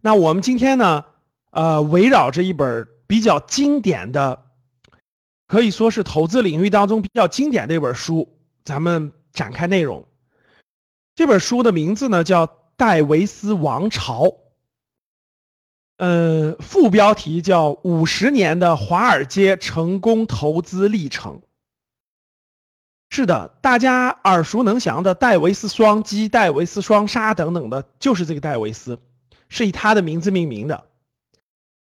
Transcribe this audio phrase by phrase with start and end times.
[0.00, 1.04] 那我们今天呢，
[1.50, 4.42] 呃，围绕着一本比较经典的，
[5.46, 10.06] 可以说是投资领域当中比较经典的一本书，咱们展开内容。
[11.14, 12.46] 这本书的名字呢叫
[12.76, 14.22] 《戴维斯王朝》，
[15.98, 21.34] 呃，副标题叫《五十年的华尔街成功投资历程》。
[23.10, 28.98] 是的，大家耳熟能详的戴维斯双击、戴维斯双杀等等的，就是这个戴维斯。
[29.50, 30.86] 是以他的名字命名的。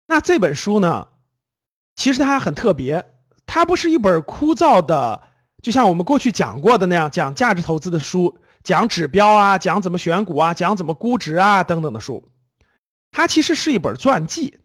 [0.07, 1.09] 那这本书呢，
[1.95, 3.05] 其实它很特别，
[3.45, 5.21] 它不是一本枯燥的，
[5.63, 12.31] 就像我们过去讲过的那样讲价值投资的书，讲指标啊，讲怎么选股啊，讲怎么估值啊等等的书。
[13.11, 14.61] 它其实是一本传记。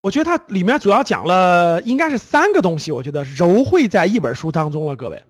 [0.00, 4.96] 我觉得它里面主要讲了应该是三个东西，我觉得糅汇在一本书当中了。
[4.96, 5.24] 各位，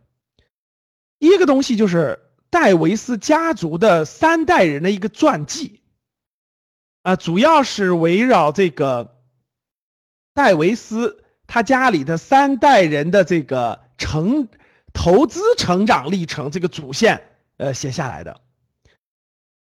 [1.19, 5.81] 一个东西就是戴维斯家族的三代人的一个传记。
[7.03, 9.17] 啊，主要是围绕这个
[10.35, 14.49] 戴维斯他家里的三代人的这个成
[14.93, 17.23] 投资成长历程这个主线，
[17.57, 18.41] 呃，写下来的。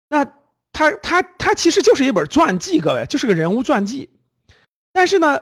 [0.10, 0.26] 那
[0.72, 4.10] 他他他其实就是一本传记，各位，就是个人物传记。
[4.92, 5.40] 但是呢，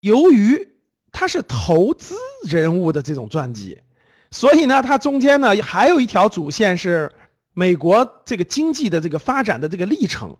[0.00, 0.76] 由于
[1.12, 3.82] 他是投资人物的这种传记，
[4.30, 7.12] 所以呢，他中间呢还有一条主线是
[7.52, 10.36] 美国这个经济的这个发展的这个历程。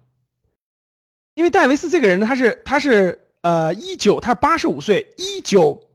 [1.34, 5.88] 因为戴维斯这个人呢，他是他是呃一九，他八十五岁，一九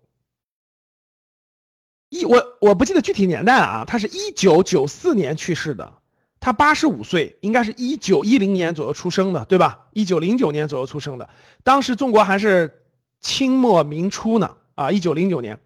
[2.10, 5.94] 一我我不记得具体年代啊，他是一九九四年去世的，
[6.40, 9.88] 他八十五岁，应该是一九一零年左右出生的，对吧？
[9.92, 11.30] 一九零九年左右出生的，
[11.64, 12.84] 当时中国还是
[13.20, 15.60] 清末明初呢，啊，一九零九年，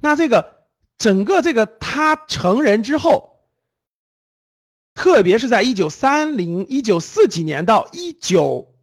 [0.00, 0.66] 那这个
[0.98, 3.38] 整个这个他成人之后，
[4.92, 8.73] 特别是在一九三零一九四几年到一九。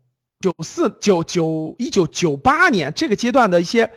[0.42, 3.90] 九四九九一九九八年这个阶段的一些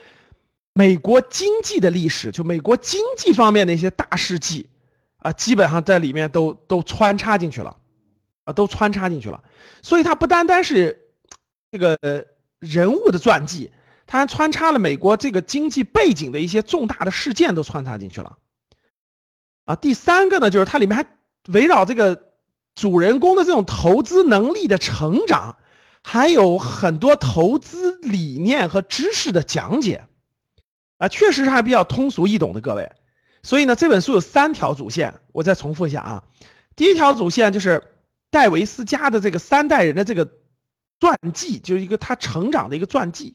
[0.75, 4.69] 美国经济的历史，就美国经济方面的一些大事迹
[5.19, 7.77] 啊，基本上在里面都都穿插进去了，
[8.44, 9.43] 啊，都穿插进去了。
[9.83, 11.00] 所以它不单单是
[11.71, 11.97] 这个
[12.59, 13.72] 人物的传记，
[14.06, 18.37] 它还穿插了美国这个经济背景的一些重大的事件都穿插进去了。
[19.65, 21.06] 啊，第三个呢，就是它里面还
[21.49, 22.33] 围绕这个
[22.75, 25.56] 主人公的这种投资能力的成长。
[26.06, 30.04] 还有很多投资理念和知识的讲解，
[30.98, 32.92] 啊，确实是还比较通俗易懂的各位。
[33.42, 36.25] 所以呢，这本书有三条主线，我再重复一下啊。
[36.76, 37.82] 第一条主线就是
[38.31, 40.31] 戴维斯家的这个三代人的这个
[41.00, 43.34] 传记，就是一个他成长的一个传记。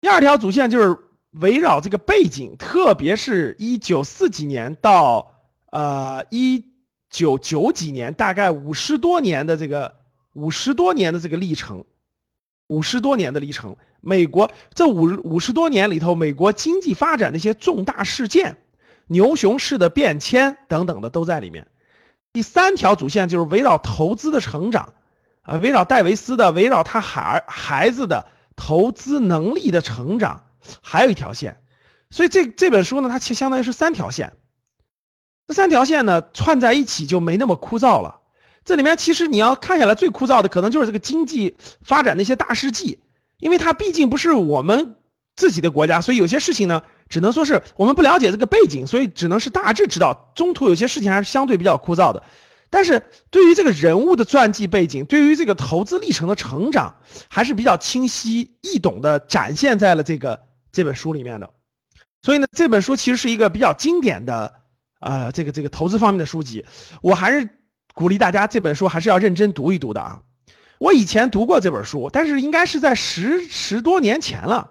[0.00, 0.96] 第二条主线就是
[1.30, 5.34] 围绕这个背景，特别是一九四几年到
[5.72, 6.64] 呃一
[7.10, 9.98] 九九几年，大概五十多年的这个。
[10.40, 11.84] 五十多年的这个历程，
[12.66, 18.56] 五十多年的历程，美国这五五十多年里头，美国经济发展的一些重大事件、
[19.06, 21.66] 牛熊市的变迁等等的都在里面。
[22.32, 24.94] 第三条主线就是围绕投资的成长，
[25.42, 30.46] 啊，围绕戴维斯的，围绕他孩孩子的投资能力的成长，
[30.80, 31.60] 还有一条线。
[32.08, 34.32] 所以这这本书呢，它其实相当于是三条线。
[35.48, 38.19] 这三条线呢串在一起就没那么枯燥了。
[38.64, 42.98] 这里面其实你要看下来最枯燥的，可能就是这个经济发展的一些大事记，
[43.38, 44.96] 因为它毕竟不是我们
[45.34, 50.30] 自己的国家，所以有些事情呢，只能说是我们不了解这个背景，所以只能是大致知道。
[50.34, 52.22] 中途有些事情还是相对比较枯燥的，
[52.68, 56.96] 但是对于这个人物的传记背景，对于这个投资历程的成长，
[57.28, 60.38] 还是比较清晰易懂的展现在了这个
[60.70, 61.50] 这本书里面的。
[62.22, 64.52] 所以呢，这本书其实是一个比较经典的
[64.98, 66.66] 啊，这个这个投资方面的书籍，
[67.00, 67.48] 我还是。
[68.00, 70.22] 鼓励大家这本书还是要认真读一读的啊！
[70.78, 74.70] 我以前读过这本书，但是应该是在十十多年前了，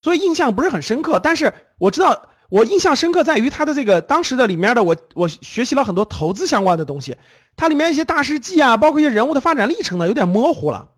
[0.00, 1.18] 所以印象不是很深刻。
[1.18, 7.16] 但是我知道，我印象深刻在于它的这个当时的里面的我我学习了很多投资相关的东西，
[7.56, 10.90] 它里面一些大事记啊，包括一些人物的发展历程呢，有点模糊了。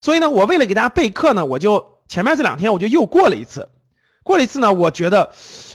[0.00, 3.68] 所以呢，我为了给大家备课呢，我就前面这两天我就又过了一次，
[4.24, 5.30] 过了一次呢，我觉得，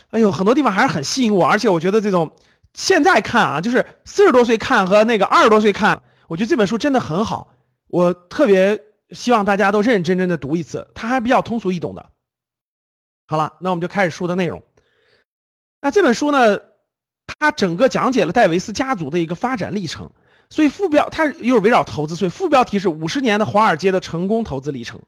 [0.10, 2.34] 哎呦，很多地方还是很吸引我，而且我觉得这种。
[2.76, 7.56] 现在看啊，就是四十多岁看和那个二十多岁看，我觉得这本书真的很好，
[7.88, 12.12] 我特别希望大家都认认真真的读一次，它还比较通俗易懂的。
[13.28, 14.62] 好了，那我们就开始书的内容。
[15.82, 16.60] 那这本书呢，
[17.40, 20.12] 它整个讲解了戴维斯家族的一个发展历程，
[20.50, 25.02] 所以副标它又是围绕投资，所以副标题是五十年的华尔街的成功投资历程。